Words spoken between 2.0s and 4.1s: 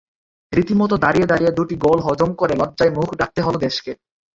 হজম করে লজ্জায় মুখ ঢাকতে হলো দেশকে।